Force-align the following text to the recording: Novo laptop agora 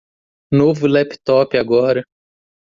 Novo 0.51 0.87
laptop 0.87 1.53
agora 1.55 2.01